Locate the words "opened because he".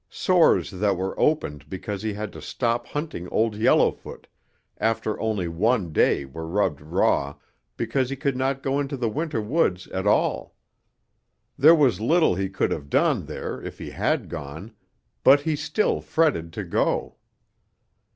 1.19-2.13